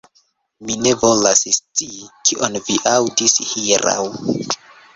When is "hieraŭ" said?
3.53-4.11